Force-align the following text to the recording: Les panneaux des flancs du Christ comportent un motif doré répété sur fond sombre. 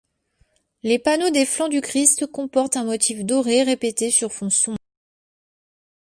Les 0.81 0.97
panneaux 0.97 1.29
des 1.29 1.45
flancs 1.45 1.67
du 1.69 1.79
Christ 1.79 2.25
comportent 2.25 2.75
un 2.75 2.85
motif 2.85 3.23
doré 3.23 3.61
répété 3.61 4.09
sur 4.09 4.33
fond 4.33 4.49
sombre. 4.49 4.79